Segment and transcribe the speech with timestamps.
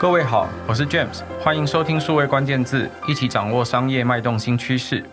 [0.00, 5.04] 各位好，我是 James，欢迎收听数位关键字，一起掌握商业脉动新趋势。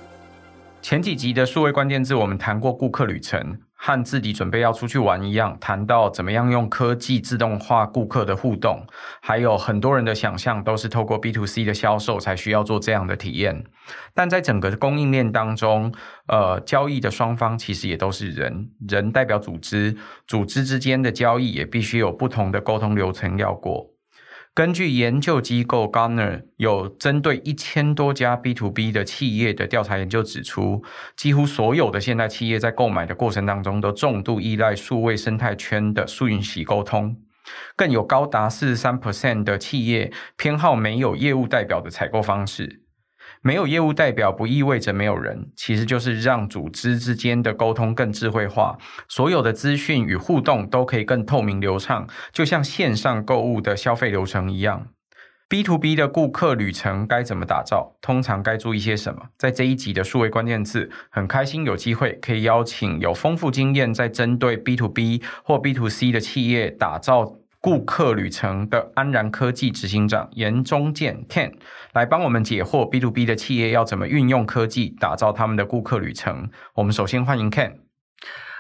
[0.82, 8.88] 前几集的数位关键字，我们谈过顾客旅程，和自己准备要出去玩一样，谈到怎么样用科技自动化顾客的互动，
[9.22, 13.62] 还有很多人的想象都是透过 B to C 的销售才需要做这样的体验。
[14.14, 15.94] 但在整个供应链当中，
[16.30, 23.86] 呃，交易的双方其实也都是人，人代表组织，组织之间的交易也必须有不同的沟通流程要过。
[24.58, 30.84] 根据研究机构 Garner 有针对一千多家 B to B 的企业的调查研究指出，
[31.16, 37.16] 几乎所有的现代企业在购买的过程当中都重度依赖数位生态圈的数运洗沟通，
[37.76, 42.87] 更有高达四十三 percent 的企业偏好没有业务代表的采购方式。
[43.42, 54.88] 没有业务代表不意味着没有人，其实就是让组织之间的沟通更智慧化，所有的资讯与互动都可以更透明流畅，就像线上购物的消费流程一样。
[55.50, 57.96] B to B 的顾客旅程该怎么打造？
[58.02, 59.30] 通常该注意些什么？
[59.38, 67.37] 在这一集的数位关键字，很开心有机会可以邀请有丰富经验在针对 B to B 或 B to C 的企业打造。
[67.60, 71.54] 顾客旅程的安然科技执行长颜忠健 Ken
[71.92, 76.50] 来帮我们解惑 B to B 的企业要怎么运用科技打造他们的顾客旅程。
[76.76, 77.80] 我们首先欢迎 Ken。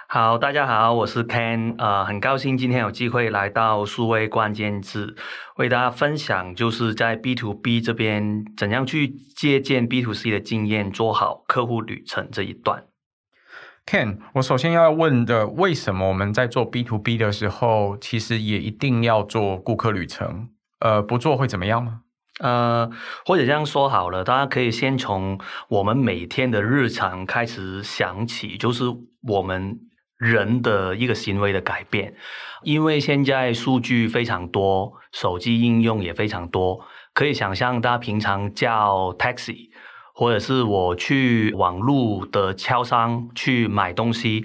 [0.09, 5.15] 好，大家好，我是 Ken，呃，很高兴今天有机会来到数位关键字，
[5.57, 12.86] 为大家分享就是在 B to B 这边怎样去借鉴 B to C 的经验，做好客户旅程这一段。
[13.89, 20.49] Ken，我首先要问的，为什么我们在做 B to B 的时候，其实也一定要做顾客旅程？
[20.81, 22.01] 呃，不做会怎么样吗？
[22.41, 22.91] 呃，
[23.25, 28.83] 或者这样说好了，大家可以先从我们每天的日常开始想起，就是
[29.25, 29.79] 我们
[30.17, 32.13] 人的一个行为的改变。
[32.63, 39.69] 因为现在数据非常多，手机应用也非常多，可以想象大家平常叫 taxi。
[40.17, 44.43] 或者是我去网络的超商去买东西，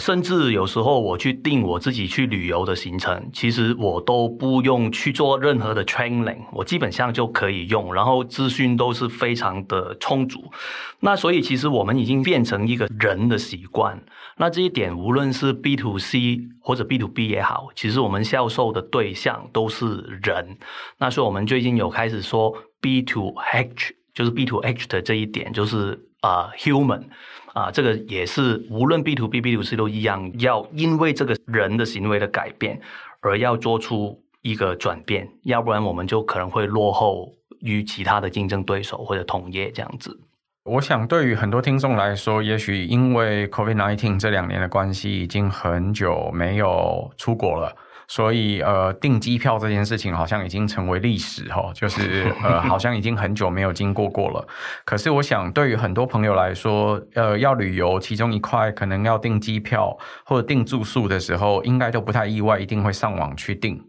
[0.00, 10.50] 甚至有时候我去订我自己去旅游的行程，其实我都不用去做任何的 training，我基本上就可以用，然后资讯都是非常的充足。
[10.98, 14.02] 那所以其实我们已经变成一个人的习惯。
[14.38, 20.58] 那这一点无论是 B to C 或者 B to B 也好，其实我们销售的对象都是人。
[20.98, 23.94] 那所以我们最近有开始说 B to H。
[24.14, 27.04] 就是 B to H 的这一点，就是啊、，human，
[27.52, 32.80] 啊、这个也是无论 B to B、B to C 都一样，要因为这个人的行为的改变
[33.20, 40.20] 而要做出一个转变，要不然我们就可能会落后于其他的竞争对手或者同业这样子。
[40.64, 47.74] 我想对于很多听众来说，也许因为 COVID-19 这两年的关系，已经很久没有出国了。
[48.14, 54.46] 所以，呃，订机票这件事情好像已经成为历史哈， 就是呃，好像已经很久没有经过过了。
[54.84, 59.96] 可是，我想对于很多朋友来说，呃，要旅游，其中一块可能要订机票
[60.26, 63.82] 或者订住宿的时候，应该都不太意外，一定会上网去订。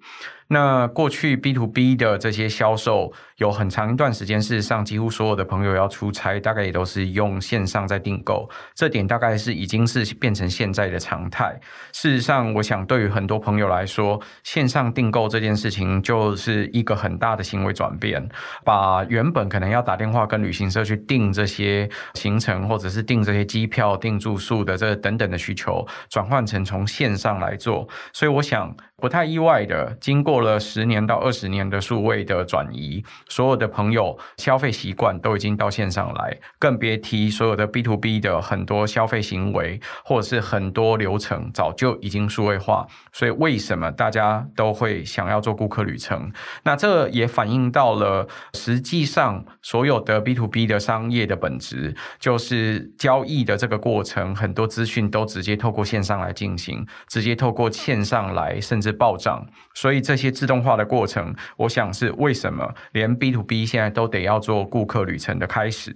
[0.53, 8.47] 那过去 B to B 的这些销售，有很长一段时间，事实上几乎所有的朋友要出差，大概也都是用线上在订购。
[8.75, 11.59] 这点大概是已经是变成现在的常态。
[11.91, 18.23] 事实上，我想对于很多朋友来说，线上订购这件事情就是一个很大的行为转变，
[18.63, 27.89] 把原本可能要打电话跟旅行社去订这些行程，或者是订这些机票、订住宿的这等等的需求，转换成从线上来做。
[28.13, 28.71] 所以我想。
[29.03, 42.85] 不太意外的，经过了十年到二十年的数位的转移，所有的朋友消费习惯都已经到线上来，更别提所有的 B to B 的很多消费行为或者是很多流程早就已经数位化。
[43.11, 46.31] 所以为什么大家都会想要做顾客旅程？
[46.63, 65.95] 那这也反映到了实际上所有的 B to B 的商业的本质，就是交易的这个过程，很多资讯都直接透过线上来进行，直接透过线上来，甚至报账，所以这些自动化的过程，我想是为什么连 B to B 现在都得要做顾客旅程的开始。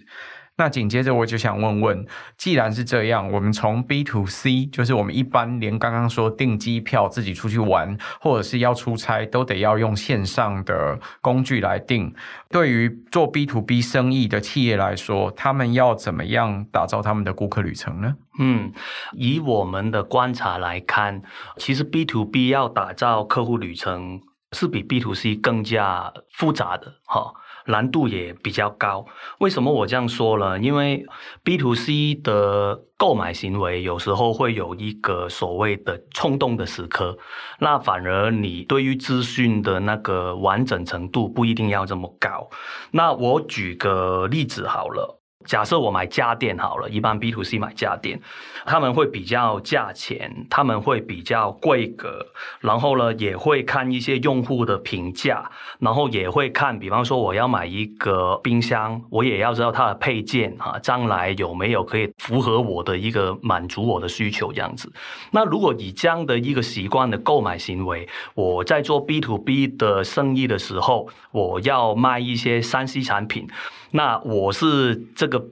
[0.59, 2.03] 那紧接着我就想问问，
[2.35, 12.11] 既然是这样，我们从 B to C，就是我们一般连刚刚说订机票、自己出去玩，或者是要出差，都得要用线上的工具来订。
[12.49, 18.15] 对于做 B to B 生意的企业来说，他们要怎么样打造他们的顾客旅程呢？
[18.39, 18.71] 嗯，
[19.13, 21.21] 以我们的观察来看，
[21.57, 24.21] 其实 B to B 要打造客户旅程。
[24.51, 27.33] 是比 B to C 更加复杂的哈。
[27.69, 29.05] 难度也比较高，
[29.39, 30.57] 为什么我这样说呢？
[30.57, 31.05] 因为
[31.43, 37.17] B to C 的购买行为有时候会有一个所谓的冲动的时刻，
[37.59, 42.49] 那反而你对于资讯的那个完整程度不一定要这么高。
[42.91, 45.16] 那我举个例子好了。
[45.47, 48.19] 假设我买家电好了，一般 B to C 买家电，
[48.65, 52.23] 他们会比较价钱，他们会比较规格，
[52.59, 55.49] 然后呢也会看一些用户的评价，
[55.79, 64.91] 然后也会看，比方说我要买一个冰箱，我也要知道它的配件啊，将来有没有可以符合我的一个满足我的需求这样子。
[65.31, 68.05] 那如果以这样的一个习惯的购买行为，
[68.35, 73.47] 我在做 B to B 的生意的时候，我要卖一些三 C 产品。
[73.91, 75.43] 那我是这个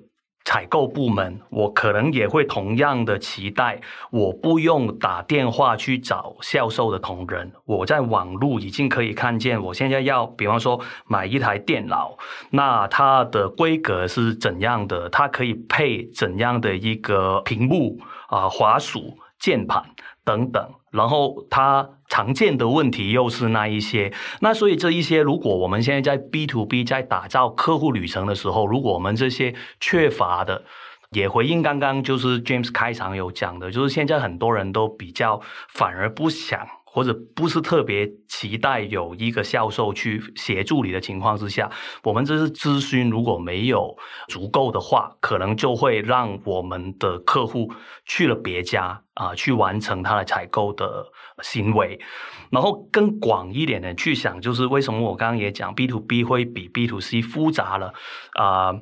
[0.43, 12.15] 采购部门，我可能也会同样的期待，我不用打电话去找销售的同仁，我在网络已经可以看见，我现在要，比方说买一台电脑，
[12.51, 19.83] 那它的规格是怎样的，它可以配怎样的一个屏幕啊、滑鼠、键盘
[20.25, 20.69] 等等。
[20.91, 30.63] 然后它常见的问题又是那一些，那所以这一些，如果我们现在在 B to B 在打造客户旅程的时候，如果我们这些缺乏的，
[31.11, 36.65] 也回应刚刚就是 James 开场有讲的，就是现在很多人都比较反而不想。
[36.95, 41.69] 或者不是特别期待有一个销售去协助你的情况之下，
[42.01, 43.97] 我们这是咨询，如果没有
[44.29, 47.69] 足够的话，可能就会让我们的客户
[48.05, 51.05] 去了别家啊，去完成他的采购的
[51.41, 51.99] 行为。
[52.49, 57.93] 然后更广一点的去想，就是为什么我刚刚也讲 B to B 会比 B to C 复杂了
[58.35, 58.73] 啊？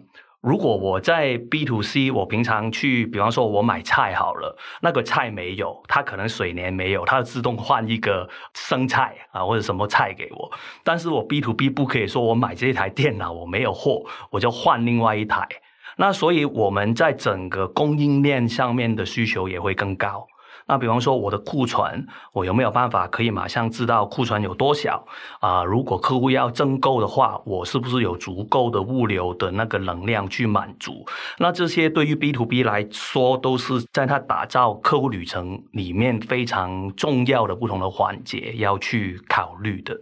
[0.43, 10.51] 如果我在 B to C，我平常去，比方说我买菜好了，那个菜没有，它可能水年没有，它自动换一个生菜啊或者什么菜给我。
[10.83, 15.47] 但是我 B to B 不可以说我买这台电脑我没有货，我就换另外一台。
[15.95, 20.27] 那所以我们在整个供应链上面的需求也会更高。
[20.67, 25.05] 那比方说我的库存，我有没有办法可以马上知道库存有多小
[25.39, 31.05] 啊、如果客户要增购的话，我是不是有足够的物流的那个能量去满足？
[31.37, 39.97] 那这些对于 B to B 来说，都是在它打造客户旅程里面非常重要的不同的环节要去考虑的。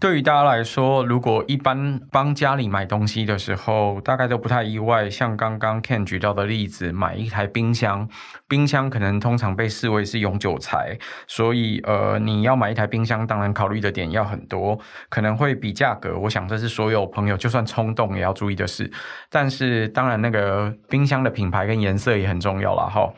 [0.00, 5.08] 对于大家来说，如果一般帮家里买东西的时候，大概都不太意外。
[5.08, 8.06] 像刚刚 Ken 举到的例子，买一台冰箱，
[8.46, 16.18] 冰箱可能通常被视为是永久财，所以呃，你要买一台冰箱，当然考虑的点要很多，可能会比价格。
[16.18, 18.90] 我想这是所有朋友就算冲动也要注意的事。
[19.30, 23.10] 但是当然，那个冰箱的品牌跟颜色也很重要了哈。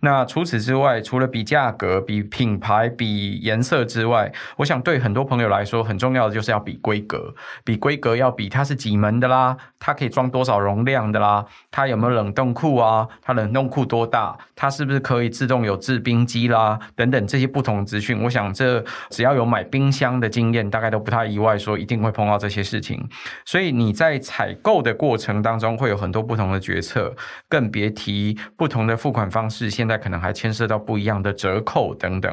[0.00, 7.34] 那除此之外，除了比价格、比品牌、比颜色之外，我想对很多朋友来说很重要的就是要比规格。
[7.64, 13.06] 比规格要比它是几门的啦，它可以装多少容量的啦，它有没有冷冻库啊？
[13.20, 14.36] 它冷冻库多大？
[14.56, 16.78] 它是不是可以自动有制冰机啦？
[16.94, 23.06] 等等这些不同资讯，我想这只要有买冰箱的经验，大概都不太意外说一定会碰到这些事情。
[23.44, 27.14] 所以你在采购的过程当中会有很多不同的决策，
[27.48, 29.68] 更别提不同的付款方式。
[29.68, 32.32] 现在可能还牵涉到不一样的折扣等等，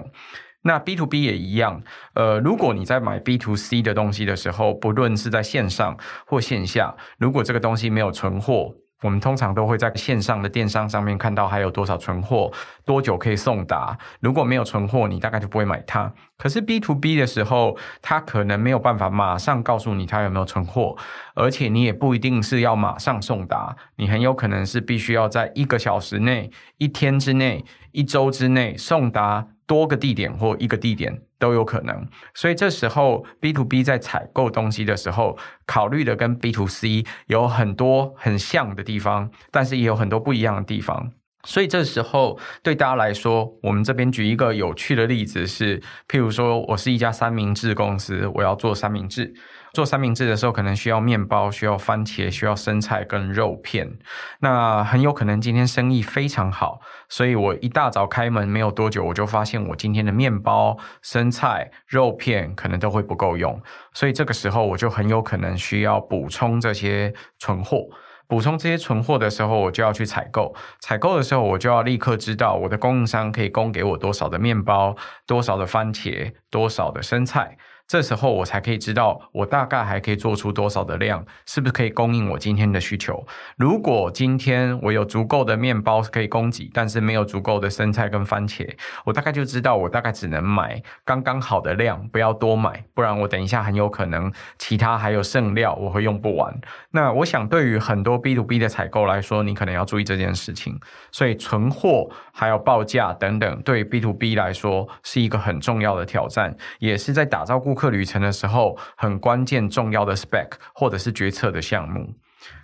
[0.61, 1.81] 那 B to B 也一样。
[2.13, 8.71] 呃，如果你在买 B to C 的东西的时候，不论是在线上或线下，如果这个东西没有存货，
[9.03, 12.51] 我们通常都会在线上的电商上面看到还有多少存货，
[12.83, 13.97] 多久可以送达。
[14.19, 16.11] 如果没有存货，你大概就不会买它。
[16.37, 20.95] 可是 B to B 的时候，它可能没有办法马上告诉你它有没有存货，
[21.35, 29.47] 而且你也不一定是要马上送达，你很有可能是必须要在一个小时内、一天之内、一周之内送达。
[29.67, 41.11] 多个地点或一个地点都有可能，所以这时候 B to B 在采购东西的时候，考虑的跟 B to C 有很多很像的地方，但是也有很多不一样的地方。
[41.43, 49.33] 所以这时候对大家来说，我们这边举一个有趣的例子是，譬如说我是一家三明治公司，我要做三明治。
[49.77, 53.99] 做三明治的时候，可能需要面包、需要番茄、需要生菜跟肉片。
[54.39, 63.61] 那很有可能今天生意非常好，所以我一大早开门没有多久，我就发现我今天的面包、生菜、肉片可能都会不够用。
[63.93, 67.85] 所以这个时候，我就很有可能需要补充这些存货。
[68.27, 70.55] 补充这些存货的时候，我就要去采购。
[70.79, 74.95] 采购的时候，我就要立刻知道我的供应商可以供给我多少的面包、
[75.27, 77.55] 多少的番茄、多少的生菜。
[77.87, 83.25] 这时候我才可以知道我大概还可以做出多少的量，是不是可以供应我今天的需求。
[83.55, 88.67] 如果今天我有足够的面包可以供给，但是没有足够的生菜跟番茄，
[89.05, 96.53] 我大概就知道我大概只能买刚刚好的量，不要多买，不然我等一下很有可能其他还有剩料，我会用不完。
[96.91, 100.77] 那我想对于很多 B to B 的采购来说，你可能要注意这件事情。
[101.11, 112.15] 所以存货还有报价等等，对 B to B 来说是一个很重要的挑战，也是在打造顾客旅程的时候很关键重要的 spec 或者是决策的项目。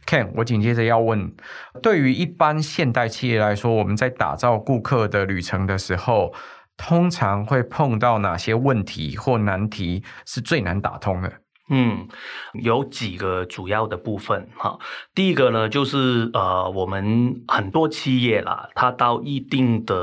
[0.06, 1.34] Ken，我紧接着要问，
[1.82, 6.34] 对于一般现代企业来说，我们在打造顾客的旅程的时候，
[6.76, 11.43] 通常会碰到哪些问题或难题是最难打通的？
[11.70, 12.08] 嗯，
[12.54, 14.78] 有几个主要的部分哈。
[15.16, 19.96] 第一个呢，就是呃，我们很多企业啦，它到一定的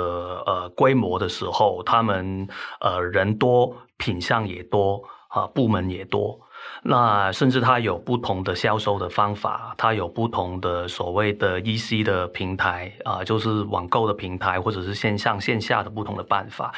[0.46, 2.48] 呃规模的时候，他们
[2.80, 6.40] 呃人多，品相也多啊，部门也多。
[6.82, 16.72] 那甚至它有不同的销售的方法，它有不同的所谓的 EC 的平台啊，就是网购的平台，或者是线上线下的不同的办法。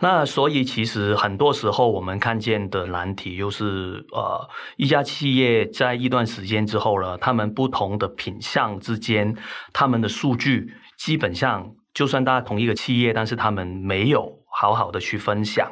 [0.00, 9.36] 那所以其实很多时候我们看见的难题就是，呃，一家企业在一段时间之后呢，他们不同的品项之间，
[9.72, 15.68] 他们的数据基本上就算大家同一个企业，但是他们没有好好的去分享。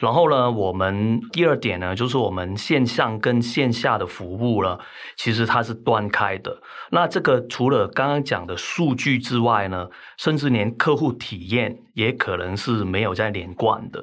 [0.00, 4.78] 然后呢，我们第二点呢，就是我们线上跟线下的服务呢，
[5.14, 6.60] 其实它是断开的。
[6.90, 14.02] 那这个除了刚刚讲的数据之外呢，甚至连客户体验也可能是没有在连贯的。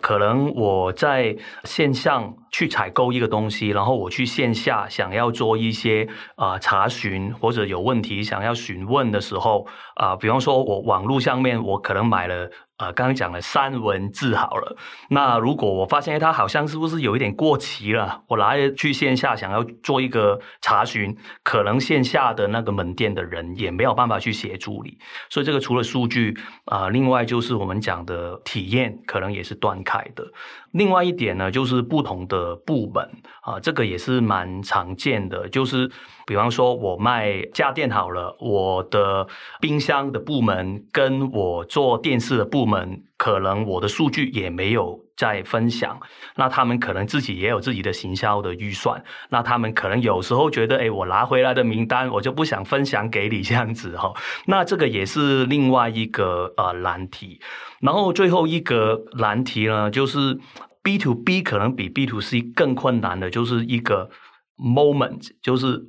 [0.00, 12.50] 可能我在线上去采购一个东西，然后我去线下想要做一些啊、查询或者有问题想要询问的时候啊、比方说我网络上面我可能买了。
[12.78, 14.76] 呃，刚刚讲了三文治好了，
[15.08, 24.98] 那如果我发现它好像是不是有一点过期了，我来去线下想要做一个查询，可能线下的那个门店的人也没有办法去协助你，
[25.30, 30.24] 所以这个除了数据啊、另外就是我们讲的体验，可能也是断开的。
[30.72, 33.08] 另外一点呢，就是不同的部门
[33.42, 35.48] 啊，这个也是蛮常见的。
[35.48, 35.90] 就是
[36.26, 39.26] 比方说，我卖家电好了，我的
[39.60, 46.00] 冰箱的部门跟我做电视的部门，可能我的数据也没有在分享。
[46.36, 54.12] 那他们可能自己也有自己的行销的预算，那他们可能有时候觉得，哎，我拿回来的名单，我就不想分享给你 这样子哈。
[54.46, 57.40] 那这个也是另外一个呃难题。
[57.80, 60.38] 然后最后一个难题呢，就是
[60.82, 64.08] B to B 可能比 B to C 更困难的，就是一个
[64.56, 65.82] moment，就是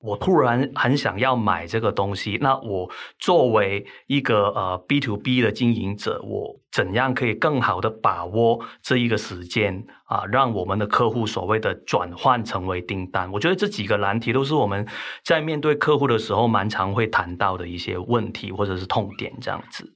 [0.00, 13.30] 我突然很想要买这个东西，那我作为一个呃 B to B 的经营者，我怎样可以更好的把握这一个时间啊，让我们的客户所谓的转换成为订单？
[13.30, 14.84] 我觉得这几个难题都是我们
[15.22, 19.88] 在面对客户的时候蛮常会谈到的一些问题或者是痛点，这样子。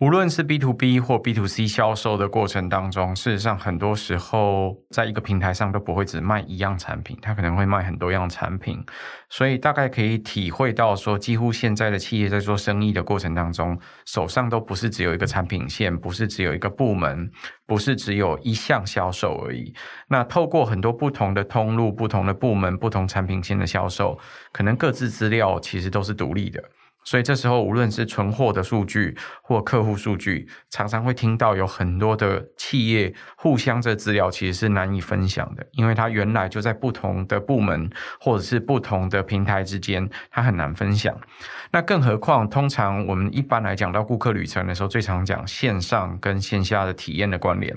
[0.00, 8.84] 无论是 B to B 或 B to C 销售的过程当中，事实上很多时候在一个平台上都不会只卖一样产品，它可能会卖很多样产品，
[9.30, 17.30] 所以大概可以体会到说，几乎现在的企业在做生意的过程当中，手上都不是只有一个产品线，不是只有一个部门，
[17.64, 19.72] 不是只有一项销售而已。
[20.08, 24.18] 那透过很多不同的通路、不同的部门、不同产品线的销售，
[24.52, 26.60] 可能各自资料其实都是独立的。
[27.04, 41.14] 所以这时候，无论是存货的数据或客户数据，常常会听到有很多的企业互相这资料其实是难以分享的，因为它原来就在不同的部门或者是不同的平台之间，它很难分享。
[41.74, 47.74] 那更何况，通常我们一般来讲到顾客旅程的时候，最常讲线上跟线下的体验的关联。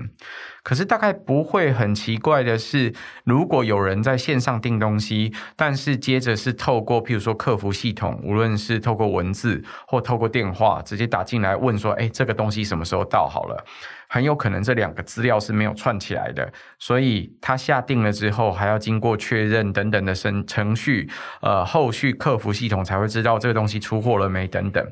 [0.62, 13.66] 可是大概不会很奇怪的是，如果有人在线上订东西，但是接着是透过譬如说客服系统，无论是透过文字或透过电话直接打进来问说，哎，这个东西什么时候到好了？
[14.08, 21.10] 很有可能这两个资料是没有串起来的，所以他下定了之后还要经过确认等等的程程序，
[21.42, 24.86] 呃，后续客服系统才会知道这个东西出货了没等等。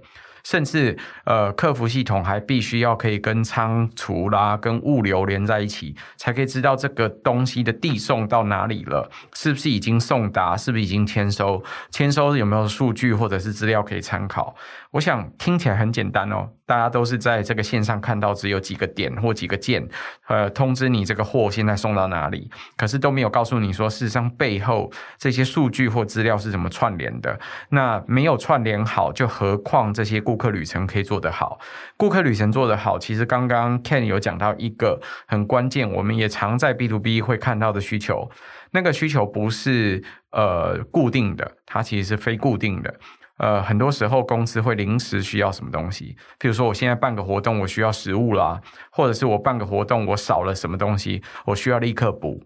[0.44, 14.56] 甚至呃，客服系统还必须要可以跟仓储啦、跟物流连在一起，才可以知道这个东西的递送到哪里了，是不是已经送达，是不是已经签收，签收有没有数据或者是资料可以参考。
[14.92, 19.88] 我想听起来很简单哦，大家都是在这个线上看到只有几个点或几个键，
[20.28, 27.40] 呃，通知你这个货现在送到哪里，可是都没有告诉你说，事实上背后这些数据或资料是怎么串联的。
[27.70, 31.60] 那没有串联好，就何况这些顾客旅程可以做得好。
[31.98, 38.30] 顾客旅程做得好，其实刚刚 Ken 有讲到一个很关键，我们也常在 B to B 会看到的需求。
[38.72, 42.94] 那个需求不是呃固定的，它其实是非固定的。
[43.38, 52.44] 呃，很多时候公司会临时需要什么东西，譬如说我现在办个活动，我需要食物啦，或者是我办个活动，我少了什么东西，我需要立刻补。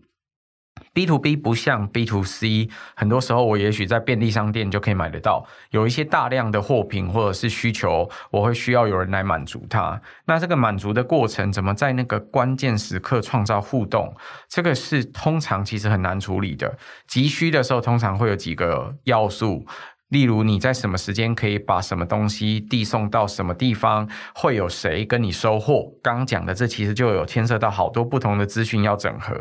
[0.93, 10.01] B to B 不像 B to C，很多时候我也许在便利商店就可以买得到，有一些大量的货品或者是需求，我会需要有人来满足它。
[10.25, 14.15] 那这个满足的过程，怎么在那个关键时刻创造互动？
[14.47, 16.77] 这个是通常其实很难处理的。
[17.07, 19.65] 急需的时候，通常会有几个要素。
[20.09, 24.09] 例如，你在什么时间可以把什么东西递送到什么地方？
[24.33, 25.85] 会有谁跟你收货？
[26.01, 29.35] 刚讲的这其实就有牵涉到好多不同的资讯要整合。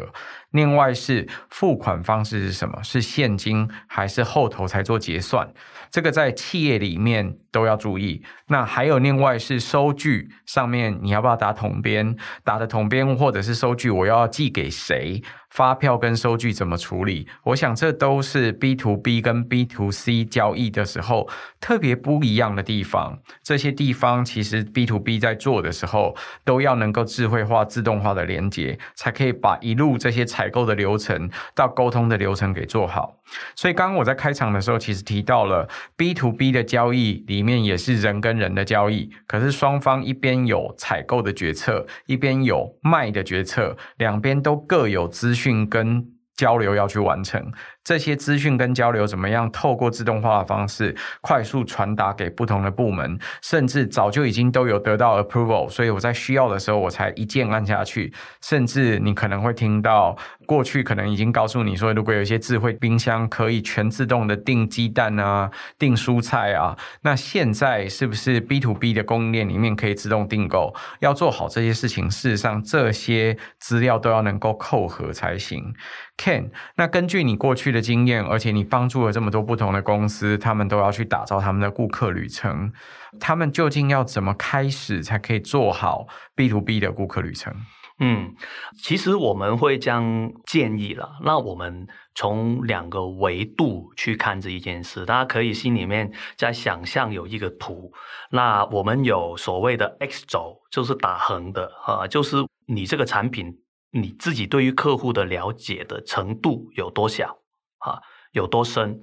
[0.52, 2.82] 另外是付款方式是什么？
[2.82, 5.52] 是现金还是后头才做结算？
[5.90, 8.22] 这个在企业里面都要注意。
[8.48, 12.14] 那还有另外是收据上面，你要不要打统编？
[12.44, 15.22] 打的统编或者是收据，我要寄给谁？
[15.58, 17.26] 发票跟收据怎么处理？
[17.42, 21.28] 我想这都是 B to B 跟 B to C 交易的时候
[21.60, 23.18] 特别不一样的地方。
[23.42, 33.17] 这些地方其实 B to B 在做的时候都要能够智慧化、自动化的连接，才可以把一路这些采购的流程到沟通的流程给做好。
[33.54, 46.06] 所以刚刚我在开场的时候其实提到了 B to B 的交易里面也是人跟人的交易，可是双方一边有采购的决策，一边有卖的决策，两边都各有资讯跟
[46.37, 47.52] 交流要去完成。
[47.88, 58.12] 这些资讯跟交流怎么样透过自动化的方式快速传达给不同的部门，甚至早就已经都有得到 approval，所以我在需要的时候我才一键按下去。
[58.42, 60.14] 甚至你可能会听到，
[60.45, 70.75] 过去可能已经告诉你说，如果有一些智慧冰箱可以全自动的订鸡蛋啊、订蔬菜啊，那现在是不是 B to B 的供应链里面可以自动订购？
[71.00, 75.73] 要做好这些事情，事实上这些资料都要能够扣合才行。
[76.18, 82.73] Ken，那根据你过去的经验，而且你帮助了这么多不同的公司，他们都要去打造他们的顾客旅程。
[83.18, 87.54] 他们究竟要怎么开始才可以做好 B to B 的顾客旅程？
[88.00, 88.35] 嗯，
[88.82, 91.18] 其实我们会将建议了。
[91.25, 97.92] 那我们从两个维度去看这一件事，大家可以心里面在想象有一个图。
[98.30, 103.58] 那我们有所谓的 X 轴，就是打横的啊，就是你这个产品。
[103.90, 107.38] 你自己对于客户的了解的程度有多小
[107.78, 108.00] 啊？
[108.32, 109.00] 有多深？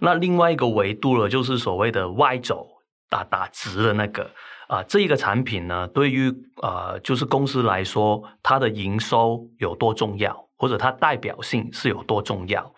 [0.00, 2.66] 那另外一个维度呢，就是所谓的 Y 轴
[3.10, 4.30] 打打直的那个
[4.68, 12.72] 啊，这一个产品呢，对于呃，就是公司来说，它的营收有多重要，或者它代表性是有多重要？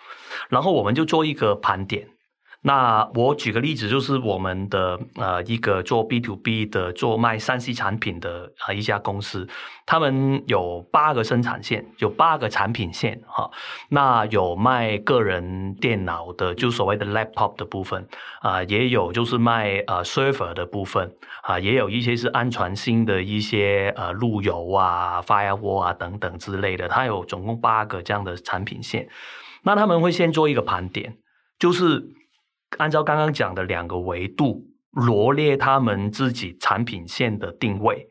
[0.48, 2.08] 然后我们就做一个盘点。
[2.62, 9.48] 那我举个例子，就是我们的呃一个做 B to B 的做卖 3C 产品的啊一家公司，
[9.86, 13.50] 他们有八个生产线，有八个产品线哈。
[13.88, 18.06] 那有卖个人电脑的，就所谓的 laptop 的部分
[18.42, 21.10] 啊，也有就是卖呃 server 的部分
[21.42, 26.86] 啊，也有一些是安全性的一些呃路由啊、firewall 啊等等之类的。
[26.86, 29.08] 它有总共八个这样的产品线。
[29.62, 31.16] 那他们会先做一个盘点，
[31.58, 32.19] 就是。
[32.78, 38.08] 按照刚刚讲的两个维度罗列他们自己产品线的定位，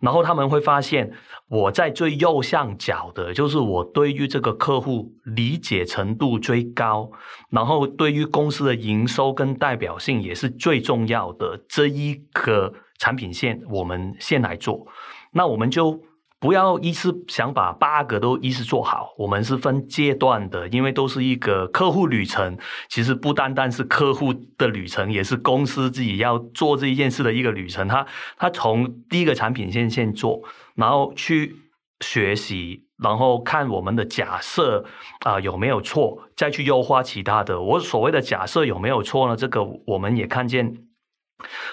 [0.00, 1.12] 然后他们会发现，
[1.48, 7.10] 我在最右上角的，就是我对于这个客户理解程度最高，
[7.50, 14.86] 然后对于公司的营收跟代表性也是最重要的这一个产品线，我们先来做，
[15.32, 16.02] 那我们就。
[16.42, 22.58] 不要一次想把八个都一次做好，我们是分阶段的，因为都是一个客户旅程。
[22.88, 27.86] 其实不单单是客户的旅程，也是公司自己要做这一件事的一个旅程。
[27.86, 28.04] 他
[28.36, 30.42] 他从第一个产品线先做，
[30.74, 31.54] 然后去
[32.00, 34.84] 学习，然后看我们的假设
[35.20, 37.60] 啊、有没有错，再去优化其他的。
[37.60, 39.36] 我所谓的假设有没有错呢？
[39.36, 40.76] 这个我们也看见。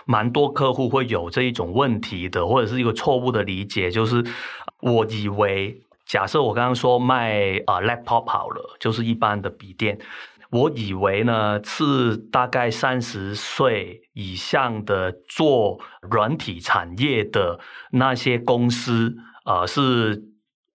[0.06, 4.24] 蛮多客户会有这一种问题的，或者是一个错误的理解，就是
[4.82, 9.98] 我以为，假设我刚刚说卖啊、呃、laptop 好了，就是一般的笔电，
[10.52, 17.60] 我以为呢是大概三十岁以上的做软体产业的
[17.92, 20.29] 那些公司，呃是。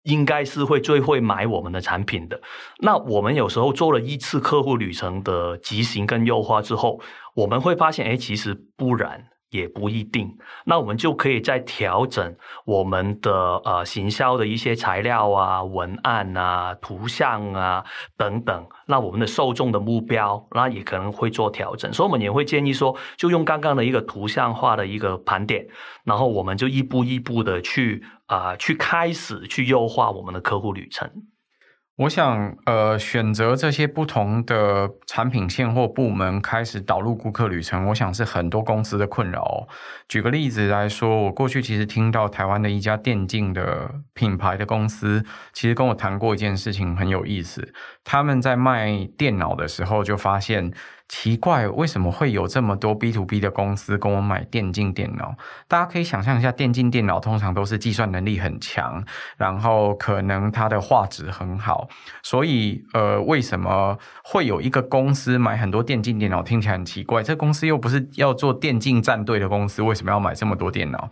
[0.05, 2.41] 应该是会最会买我们的产品的。
[2.79, 7.01] 那我们有时候做了一次客户旅程的执行跟优化之后，
[7.35, 9.27] 我们会发现，哎，其实不然。
[9.51, 10.37] 也不一定。
[10.65, 13.31] 那我们就可以再调整我们的
[13.65, 17.85] 呃行销的一些材料啊、文案啊、图像啊
[18.17, 18.67] 等等。
[18.87, 21.93] 那我们的受众的目标，那也可能会做调整。
[21.93, 25.65] 所以，我们也会建议说，就用刚刚的一个图像化的一个盘点，
[26.03, 31.11] 然后我们就一步一步的去啊、去开始去优化我们的客户旅程。
[31.97, 39.69] 我想，呃，选择这些不同的产品线或部门开始导入顾客旅程，我想是很多公司的困扰哦。
[40.09, 47.73] 举个例子来说，我过去其实听到台湾的一家电竞的品牌的公司，其实跟我谈过一件事情，很有意思。
[48.03, 50.73] 他们在卖电脑的时候就发现。
[51.07, 55.35] 奇怪，为什么会有这么多 B to B 的公司跟我买电竞电脑？
[55.69, 59.05] 大家可以想象一下，电竞电脑通常都是计算能力很强，
[59.37, 61.89] 然后可能它的画质很好，
[62.23, 66.43] 所以呃，为什么会有一个公司买很多电竞电脑？
[66.43, 71.11] 听起来很奇怪，这公司又不是要做电竞战队的公司，为什么要买这么多电脑？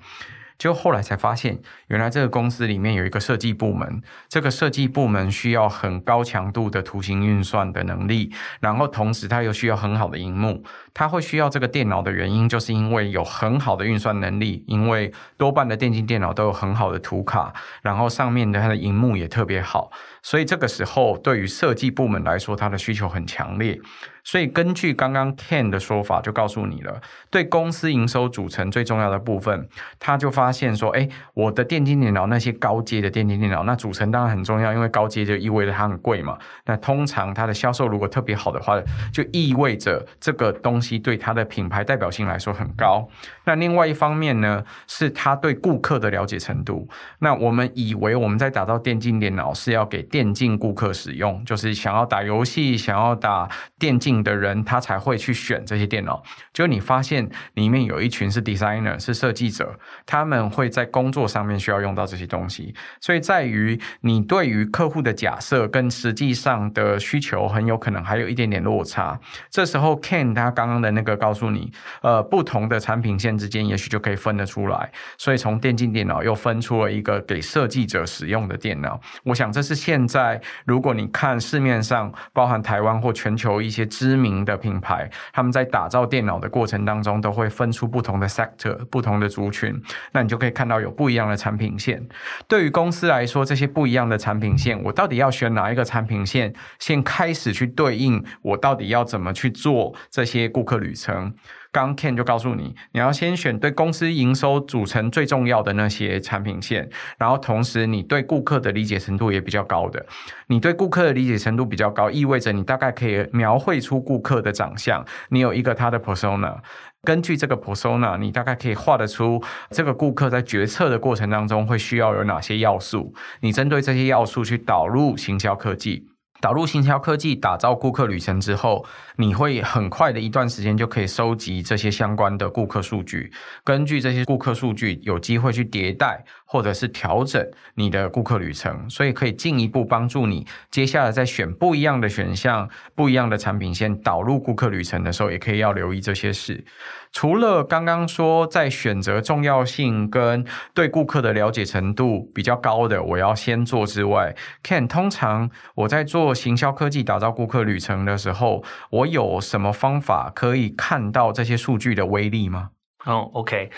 [0.62, 10.62] 就后来才发现，原来这个公司里面有一个设计部门，这个设计部门需要很高强度的图形运算的能力，然后同时它又需要很好的荧幕。
[10.94, 19.90] 它会需要这个电脑的原因，就是因为有很好的运算能力，因为多半的电竞电脑都有很好的图卡，然后上面的它的荧幕也特别好，
[20.22, 23.78] 所以这个时候对于设计部门来说，它的需求很强烈。
[24.24, 36.38] 所以根据刚刚 Ken 的说法，就告诉你了，对公司营收组成最重要的部分，他就发现说，哎，我的电竞电脑那些高阶的电竞电脑，那组成当然很重要，因为高阶就意味着它很贵嘛。
[36.66, 38.80] 那通常它的销售如果特别好的话，
[39.12, 43.08] 就意味着这个东西对它的品牌代表性来说很高。
[43.44, 46.88] 那另外一方面呢，是他对顾客的了解程度。
[47.18, 53.48] 那我们以为我们在打造电竞电脑是要给电竞顾客使用，就是想要打游戏、想要打
[53.80, 54.12] 电竞。
[54.22, 56.22] 的人他才会去选这些电脑，
[56.52, 69.18] 就你发现里面有一群是 designer 是设计者，他们会在工作上面需要用到这些东西，所以在于你对于客户的假设跟实际上的需求很有可能还有一点点落差。
[69.48, 71.72] 这时候 Ken 他刚刚的那个告诉你，
[72.02, 79.00] 呃，不同的产品线之间也许就可以分得出来，所以从电竞电脑又分出了一个给设计者使用的电脑。
[79.24, 83.86] 我想这是现在如果你看市面上包含台湾或全球一些。
[83.92, 89.80] 知名的品牌，他们在打造电脑的过程当中，都会分出不同的 sector、不同的族群。
[90.12, 92.02] 那你就可以看到有不一样的产品线。
[92.48, 101.34] 对于公司来说，这些不一样的产品线，我到底要选哪一个产品线，先开始去对应，我到底要怎么去做这些顾客旅程？
[101.72, 110.04] 刚 Ken 就告诉你，你要先选对公司营收组成最重要的那些产品线，然后同时你对顾客的理解程度也比较高的。
[110.48, 116.58] 你对顾客的理解程度比较高，意味着你大概可以描绘出顾客的长相，你有一个他的 persona，
[117.04, 126.11] 根据这个 persona，你大概可以画得出这个顾客在决策的过程当中会需要有哪些要素，你针对这些要素去导入行销科技。
[126.42, 137.42] 导入行销科技，打造顾客旅程之后，你会很快的一段时间就可以收集这些相关的顾客数据，根据这些顾客数据，有机会去迭代或者是调整
[137.76, 146.62] 你的顾客旅程，所以可以进一步帮助你接下来在选不一样的选项、不一样的产品线导入顾客旅程的时候，也可以要留意这些事。
[147.10, 162.72] 除了刚刚说在选择重要性跟对顾客的了解程度比较高的，我要先做之外，Ken，通常我在做行销科技打造顾客旅程的时候，我有什么方法可以看到这些数据的威力吗？
[163.06, 163.70] 哦、oh，OK，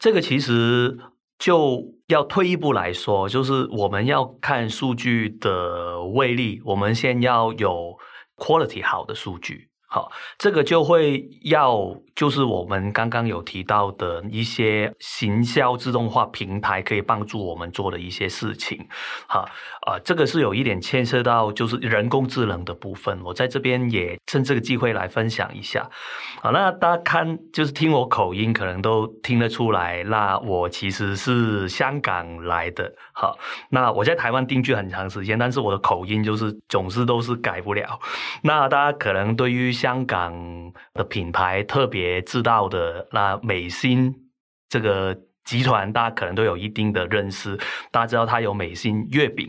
[0.00, 0.98] 这个其实
[1.38, 1.80] 就
[2.12, 7.96] 要退一步来说，就是我们要看数据的威力，我们先要有
[8.36, 9.68] quality 好的数据。
[9.88, 18.86] 好，这个就会要就是我们刚刚有提到的一些行销自动化平台可以帮助我们做的一些事情。
[19.28, 19.44] 哈，
[19.86, 25.88] 啊，这个是有一点牵涉到就是人工智能的部分，我在这边也趁这个机会来分享一下。
[26.42, 32.92] 好，那大家看就是听我口音，可能都听得出来，那我其实是香港来的。
[33.12, 33.38] 好，
[33.70, 37.98] 那我在台湾定居很长时间，但是我的口音就是总是都是改不了。
[38.42, 40.32] 那大家可能对于香港
[40.94, 44.14] 的品牌特别知道的那美心
[44.68, 47.56] 这个集团，大家可能都有一定的认识。
[47.90, 49.48] 大家知道它有美心月饼。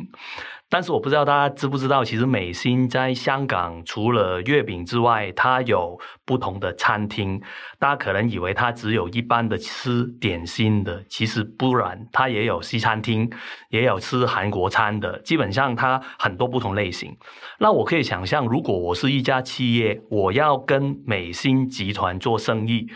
[0.73, 7.39] 但是我不知道大家知不知道，其实美心在香港除了月饼之外，它有不同的餐厅。
[7.77, 13.29] 大家可能以为它只有一般的吃点心的，其实不然，它也有西餐厅，
[13.69, 15.19] 也有吃韩国餐的。
[15.19, 17.15] 基本上它很多不同类型。
[17.59, 22.87] 那我可以想象，如果我是一家企业，我要跟美心集团做生意。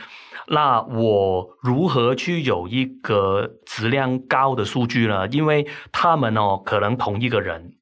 [0.50, 5.28] 那我如何去有一个质量高的数据呢？
[5.28, 7.74] 因为他们哦，可能同一个人，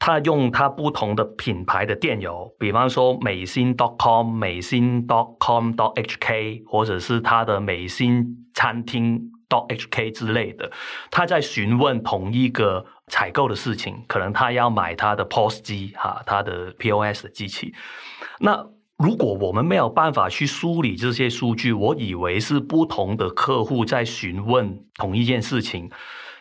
[0.00, 5.06] 他用他不同的品牌的电邮，比方说美心 .com、美心
[5.38, 10.72] .com .hk，或者是他的美心餐厅 .hk 之类的，
[11.12, 17.72] 他在询问同一个采购的事情，可能他要买他的 POS 机哈，他的 POS 的机器，
[18.40, 18.66] 那。
[18.98, 25.88] 如果我们没有办法去梳理这些数据，我以为是不同的客户在询问同一件事情，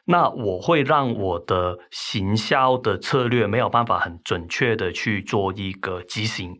[0.06, 6.60] 那我会让我的行销的策略没有办法很准确的去做一个执行。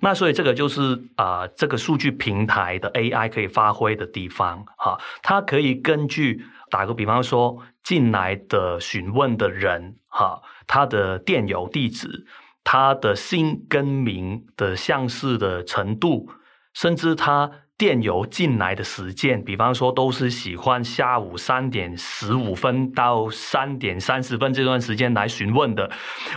[0.00, 12.26] 那所以这个就是啊、这个数据平台的 AI 可以发挥的地方哈，它可以根据打个比方说进来的询问的人哈，他的电邮地址。
[12.64, 16.30] 他的姓跟名的相似的程度，
[16.74, 25.90] 甚至他电邮进来的时间，比方说都是喜欢下午三点十五分到三点三十分这段时间来询问的。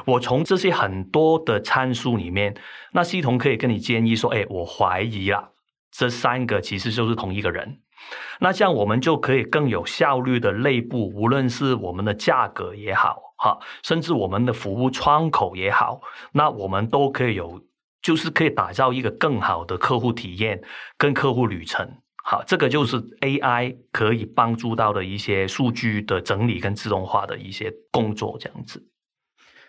[0.06, 2.56] 我从这些很多的参数里面，
[2.94, 5.50] 那系统可以跟你建议说：“哎，我怀疑啦，
[5.92, 7.78] 这三个其实就是同一个人。”
[8.39, 13.22] 那这样我们就可以更有效率的内部，无论是我们的价格也好。
[13.38, 16.00] 哈，甚至我们的服务窗口也好，
[16.32, 17.62] 那我们都可以有，
[18.02, 20.63] 就是可以打造一个更好的客户体验
[20.98, 21.86] 跟客户旅程。
[22.24, 28.82] 好，这个就是 AI 可以帮助到的一些数据的整理跟自动化的一些工作，这样子。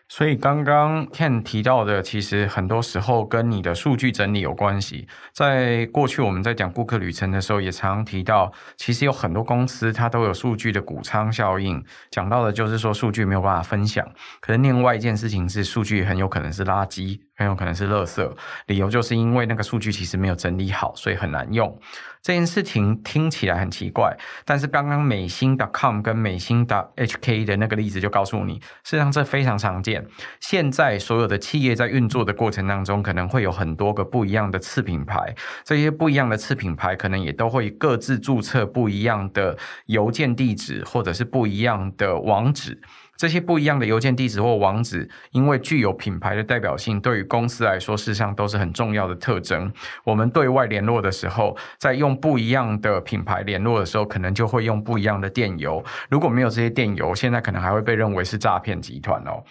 [0.09, 5.09] 所以刚刚 Ken 提到的，其实很多时候跟你的数据整理有关系。
[5.33, 11.85] 在过去我们在讲顾客旅程的时候，也常提到，其实有很多公司它都有数据的谷仓效应。
[12.11, 14.07] 讲到的就是说数据没有办法分享，
[14.41, 17.21] 可是另外一件事情是数据很有可能是垃圾。
[17.39, 18.27] 很有可能是垃圾，
[18.65, 21.79] 理由就是因为那个数据其实没有整理好，所以很难用。
[22.27, 24.13] 这件事情听起来很奇怪，
[24.45, 30.05] 但是刚刚美心 .com 跟美心 .hk 的那个例子就告诉你，事实上这非常常见。
[30.41, 42.81] 现在所有的企业在运作的过程当中，可能会有很多个不一样的次品牌，这些不一样的次品牌可能也都会各自注册不一样的邮件地址，或者是不一样的网址。
[43.17, 49.73] 这些不一样的邮件地址或网址，因为具有品牌的代表性，对于公司来说，事实上都是很重要的特征。
[50.05, 55.83] 我们对外联络的时候，在用不一样的品牌联络的时候，可能就会用不一样的电邮。
[56.11, 59.43] 如果没有这些电邮，现在可能还会被认为是诈骗集团哦。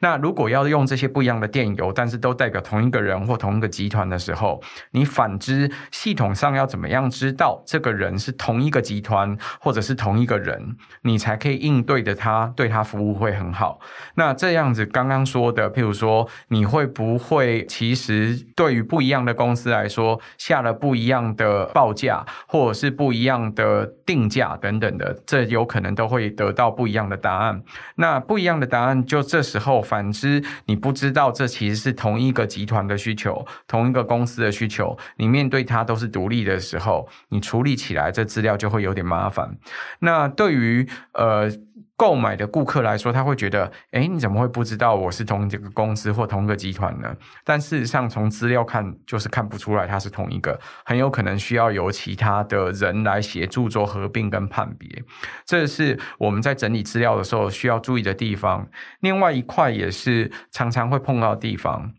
[0.00, 13.11] 那如果要用这些不一样的电邮，但是都代表同一个人或同一个集团的时候，你反之，系统上要怎么样知道这个人是同一个集团或者是同一个人，你才可以应对的他，对他服务。
[13.12, 13.78] 不会很好。
[14.14, 27.62] 那这样子，刚刚说的，譬如说，你会不会其实对于不一样的公司来说，下了不一样的报价，或者是不一样的定价等等的，这有可能都会得到不一样的答案。
[27.96, 39.58] 那不一样的答案，就这时候，反之，你不知道这其实是同一个集团的需求，同一个公司的需求，你面对它都是独立的时候，你处理起来这资料就会有点麻烦。
[39.98, 41.50] 那对于呃。
[41.96, 47.14] 购买的顾客来说，他会觉得，诶，你怎么会不知道我是同这个公司或同一个集团呢？
[47.44, 55.04] 但事实上，从资料看，就是看不出来它是同一个，很有可能需要由其他的人来协助做合并跟判别。
[55.44, 58.68] 这是我们在整理资料的时候需要注意的地方。
[59.00, 61.92] 另外一块也是常常会碰到的地方。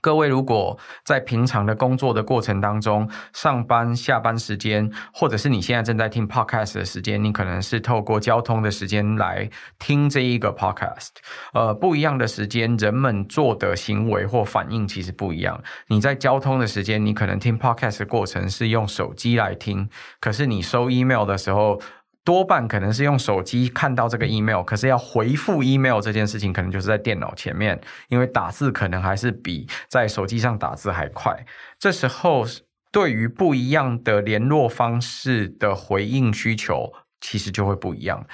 [0.00, 11.10] 各位，如果在平常的工作的过程当中，上班、下班时间，或者是你现在正在听 podcast 的时间，你可能是透过交通的时间来听这一个 podcast。
[11.52, 15.62] 呃，不一样的时间，人们做的行为或反应其实不一样。
[15.88, 19.88] 你在交通的时间，你可能听 podcast 的过程是用手机来听，
[20.20, 21.80] 可是你收 email 的时候，
[22.24, 31.44] 多半可能是用手机看到这个 email，可是要回复 email 这件事情，可能就是在电脑前面，因为打字可能还是比在手机上打字还快。
[31.78, 32.44] 这时候，
[32.92, 38.26] 对于不一样的联络方式的回应需求，其实就会不一样。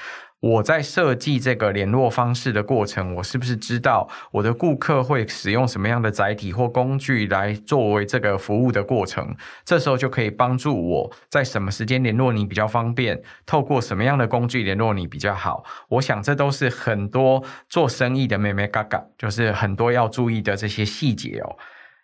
[0.47, 9.35] 我在设计这个联络方式的过程，我是不是知道我的顾客会使用什么样的载体或工具来作为这个服务的过程？
[9.65, 15.65] 这时候就可以帮助我在什么时间联络你比较方便，透过什么样的工具联络你比较好？
[15.89, 21.57] 我想这都是很多做生意的妹妹嘎嘎，就是很多要注意的这些细节哦。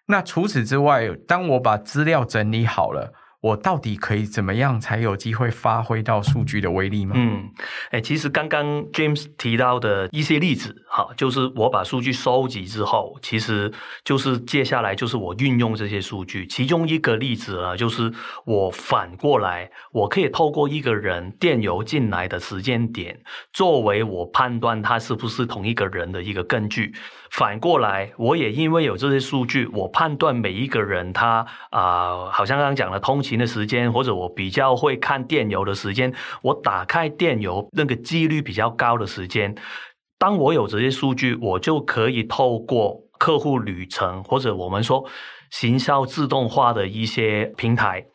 [0.07, 3.13] 那除此之外，当我把资料整理好了。
[3.43, 7.15] 我到底可以怎么样才有机会发挥到数据的威力吗？
[7.17, 7.51] 嗯，
[7.91, 13.73] 诶，其实刚刚 James 提到的一些例子，好，就是我把数据收集之后，其实
[14.05, 16.47] 就是接下来就是我运用这些数据。
[16.47, 18.13] 其中一个例子呢，就是
[18.45, 23.19] 我反过来，我可以透过一个人电邮进来的时间点，
[23.55, 26.93] 作为我判断他是不是同一个人的一个根据。
[27.31, 39.55] 反过来，我也因为有这些数据，我判断每一个人他啊、好像刚刚讲的通勤的时间，或者我比较会看电邮的时间，我打开电邮那个几率比较高的时间。
[40.23, 45.05] 当我有这些数据，我就可以透过客户旅程或者我们说
[45.51, 48.07] 行销自动化的一些平台，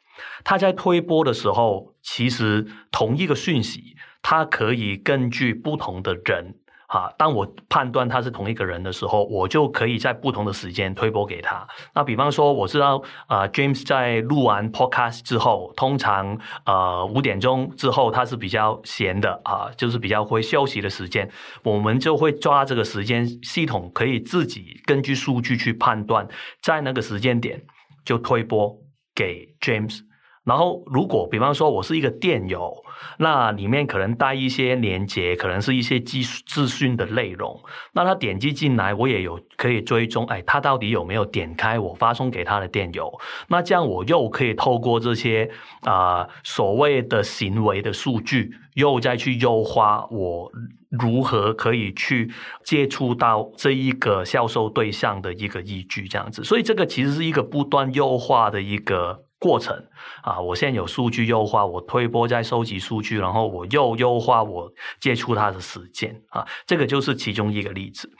[0.45, 6.55] 它在推播的时候，其实同一个讯息，它可以根据不同的人。
[6.87, 11.67] 啊，当我判断他是同一个人的时候，我就可以在不同的时间推播给他。
[11.93, 21.29] 那比方说，我知道啊，，James 在录完 Podcast 之后，通常呃五点钟之后他是比较闲的啊，就是比较会休息的时间，
[21.63, 26.27] 我们就会抓这个时间，系统可以自己根据数据去判断，
[26.61, 27.61] 在那个时间点
[28.05, 28.73] 就推播
[29.13, 30.06] 给 James。
[30.47, 32.73] 然后，如果比方说我是一个电邮，
[33.19, 37.61] 那里面可能带一些连接，可能是一些技术资讯的内容。
[37.91, 43.11] 那他点击进来，我也有可以追踪，哎，他到底有没有点开我发送给他的电邮？
[43.49, 50.49] 那这样我又可以透过这些啊、所谓的行为的数据，又再去优化我
[50.89, 52.31] 如何可以去
[52.63, 56.41] 接触到这一个销售对象的一个依据，这样子。
[56.45, 59.26] 所以这个其实是一个不断优化的一个。
[59.39, 59.75] 过程
[60.23, 68.11] 啊，我现在有数据优化，我推播在收集数据，然后我又优化我接触它的时间啊，这个就是其中一个例子。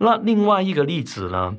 [0.00, 1.56] 那另外一个例子呢，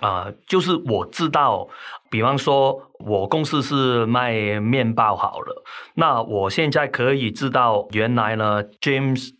[0.00, 1.68] 啊，就是我知道，
[2.10, 9.30] 比方说我公司是卖面包好了，那我现在可以知道原来呢，James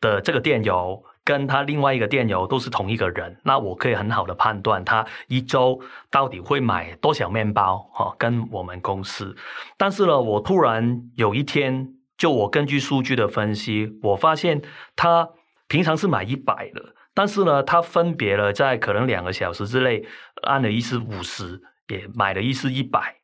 [0.00, 1.04] 的这个店有。
[1.28, 5.78] 跟他另外一个店友都是同一个人，那我可以很好的判断他一周
[6.10, 9.36] 到底会买多少面包哈，跟我们公司。
[9.76, 14.62] 但是呢，我突然有一天，就我根据数据的分析，我发现
[14.96, 15.28] 他
[15.66, 20.06] 平常是买一百的，但是呢，他分别了在可能两个小时之内
[20.44, 23.16] 按了一次五十，也买了一次一百。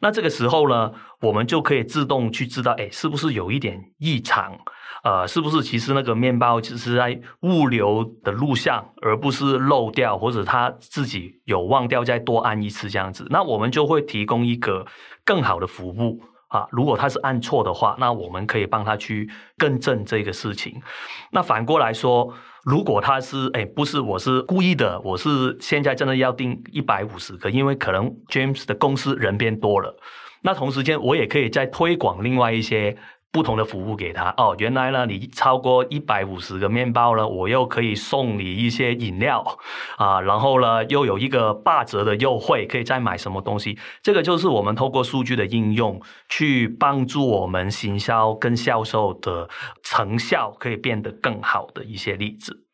[0.00, 4.58] 那这个时候呢，我们就可以自动去知道，哎，是不是有一点异常？
[5.04, 13.24] 呃，是不是其实那个面包只是在物流的路上，而不是漏掉，或者他自己有忘掉再多按一次这样子？
[13.30, 14.84] 那我们就会提供一个
[15.24, 16.66] 更好的服务啊。
[16.72, 20.82] 如果他是按错的话，那我们可以帮他去更正这个事情。
[21.30, 22.34] 那反过来说，
[22.64, 29.96] 如果他是哎，不是我是故意的，我是现在真的要订一百五十个，因为可能 James 的公司人变多了，
[30.42, 32.96] 那同时间我也可以再推广另外一些。
[33.30, 39.44] 不同的服务给他哦，原来呢，你超过一百五十个面包呢，我又可以送你一些饮料
[39.98, 43.78] 啊，然后呢，又有一个八折的优惠，可以再买什么东西？
[44.02, 49.48] 这个就是我们透过数据的应用，去帮助我们行销跟销售的
[49.82, 52.64] 成效可以变得更好的一些例子。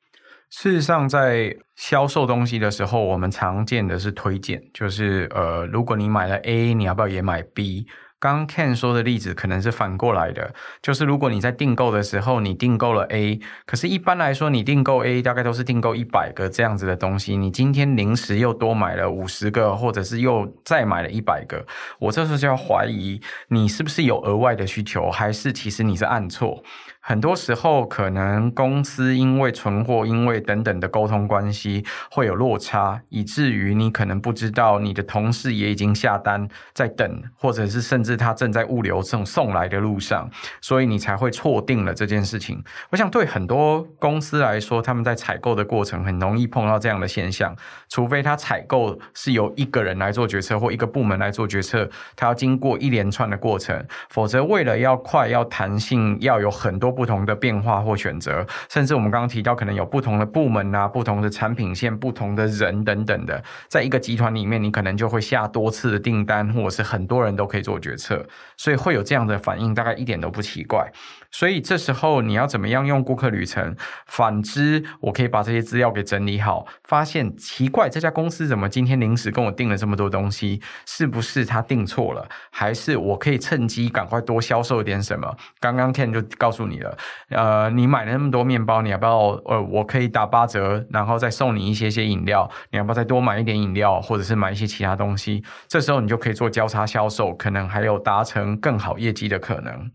[0.51, 7.87] 事实上，在销售东西的时候，我们常见的是推荐，就是呃，如果你买了 A，你要不要也买 B？
[8.25, 21.67] 刚 Ken 说的例子可能是反过来的，就是如果你在订购的时候，你订购了 A，可是一般来说你订购 A 大概都是订购一百个这样子的东西，你今天临时又多买了五十个，或者是又再买了一百个，
[21.99, 26.65] 我这时候就要怀疑你是不是有额外的需求，还是其实你是按错。
[27.07, 40.31] 很多时候，可能公司因为存货，因为等等的沟通关系会有落差，以至于你可能不知道你的同事也已经下单在等，或者是甚至他正在物流送送来的路上，
[40.63, 42.65] 所以你才会错定了这件事情。
[42.89, 47.55] 我想对很多公司来说，他们在采购的过程很容易碰到这样的现象，
[47.91, 51.87] 除非他采购是由一个人来做决策或一个部门来做决策，
[52.17, 56.94] 他要经过一连串的过程，否则为了要快、要弹性、要有很多。
[56.95, 68.25] 不同的变化或选择，甚至我们刚刚提到，可能有不同的部门啊、不同的产品线、不同的人等等的，在一个集团里面，你可能就会下多次的订单，或者是很多人都可以做决策，
[68.57, 70.91] 所以会有这样的反应，大概一点都不奇怪。
[71.33, 73.75] 所以这时候你要怎么样用顾客旅程？
[74.07, 80.63] 反之，我可以把这些资料给整理好，发现奇怪，这家公司怎么今天临时跟我订了这么多东西？
[80.87, 82.29] 是不是他订错了？
[82.51, 85.37] 还是我可以趁机赶快多销售点什么？
[85.59, 86.97] 刚刚 Ken 就告诉你了，
[87.31, 89.15] 呃，你买了那么多面包，你要不要？
[89.47, 95.43] 呃，我可以打八折，然后再送你一些些饮料，你要不要再多买一点饮料，或者是买一些其他东西？
[95.67, 99.91] 这时候你就可以做交叉销售，可能还有达成更好业绩的可能。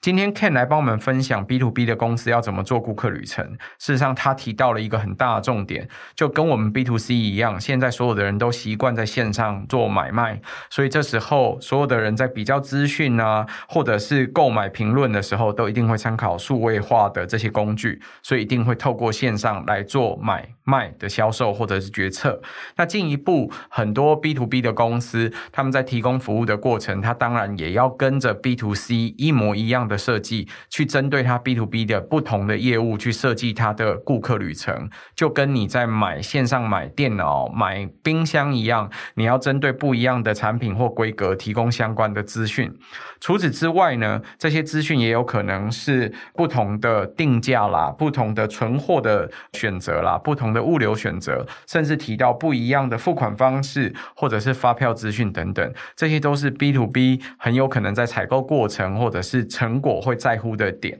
[0.00, 3.44] 今天 Ken 来帮我们分享 B to B 的公司要怎么做顾客旅程。
[3.78, 22.42] 事实上，他提到了一个很大的重点，就跟我们 B to C 一样，现在所有的人都习惯在线上做买卖，所以这时候所有的人在比较资讯啊，或者是购买评论的时候，都一定会参考数位化的这些工具，所以一定会透过线上来做买卖的销售或者是决策。
[22.74, 29.92] 那进一步，很多 B to B 的公司，他们在提供服务的过程，他当然也要跟着 B to C 一模一样的。
[29.92, 42.74] 的设计去针对它 B to B 的不同的业务去设计它的顾客旅程，就跟你在买线上买电脑、买冰箱一样，你要针对不一样的产品或规格提供相关的资讯。
[43.20, 60.98] 除此之外呢，这些资讯也有可能是不同的定价啦、不同的存货的选择啦、不同的物流选择，甚至提到不一样的付款方式或者是发票资讯等等，这些都是 B to B 很有可能在采购过程或者是成果会在乎的点。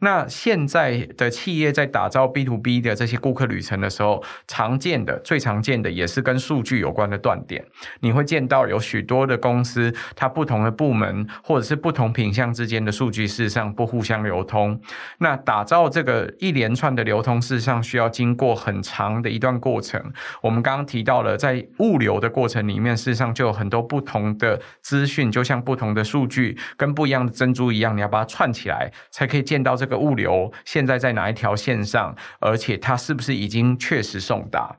[0.00, 7.64] 那现在的企业在打造 B to B 的这些顾客旅程的时候，常见的、最常见的也是跟数据有关的断点。
[8.00, 14.80] 你会见到有许多的公司，它不同的部门或者是不同品项之间的数据事实上不互相流通。
[15.18, 20.00] 那打造这个一连串的流通，事实上需要经过很长的一段过程。
[20.42, 29.88] 我们刚刚提到了，在物流的过程里面，事实上就有很多不同的资讯，就像不同的数据跟不一样的珍珠一样，你要把它串起来，才可以见到这个。
[29.88, 32.14] 这个物流现在在哪一条线上？
[32.40, 34.76] 而且它是不是已经确实送达？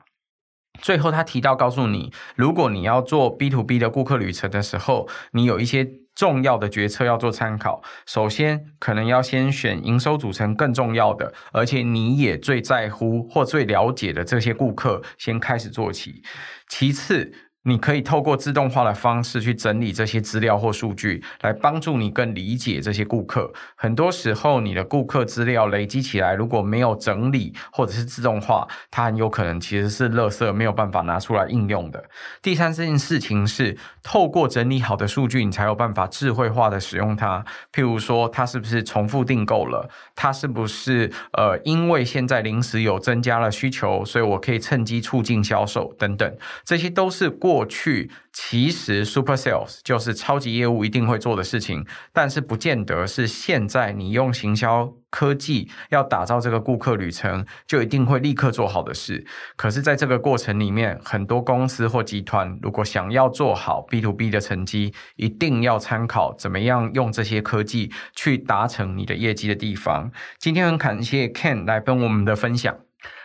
[0.80, 7.82] 最后他提到告诉你，如果你要做 B to B 的顾客旅程的时候，你有一些重要的决策要做参考。
[8.06, 16.22] 首先，可能要先选营收组成更重要的，而且你也最在乎或最了解的这些顾客，先开始做起。
[16.68, 17.32] 其次，
[17.64, 23.52] 你可以透过自动化的方式去整理这些资料或数据，来帮助你更理解这些顾客。
[23.76, 32.02] 很多时候，你的顾客资料累积起来，如果没有整理或者是自动化，它很有可能其实是垃圾，没有办法拿出来应用的。
[32.40, 37.44] 第三件事情是，透过整理好的数据，你才有办法智慧化的使用它。
[37.74, 39.86] 譬如说，它是不是重复订购了？
[40.16, 46.34] 它是不是呃，因为现在临时有增加了需求，所以我可以趁机促进销售等等，
[46.64, 47.49] 这些都是过。
[47.50, 59.26] 过去其实 Super Sales 就是超级业务一定会做的事情，但是不见得是现在你用行销科技要打造这个顾客旅程就一定会立刻做好的事。
[59.56, 70.12] 可是，在这个过程里面，很多公司或集团如果想要做好 B to B 的成绩，一定要参考怎么样用这些科技去达成你的业绩的地方。
[70.38, 72.78] 今天很感谢 Ken 来跟我们的分享，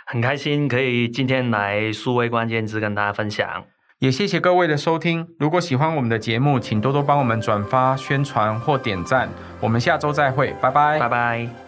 [0.07, 3.65] 很开心可以今天来数位关键字跟大家分享。
[3.99, 5.25] 也谢谢各位的收听。
[5.39, 9.29] 如果喜欢我们的节目，请多多帮我们转发、宣传或点赞。
[9.61, 11.64] 我们下周再会，拜拜，拜拜。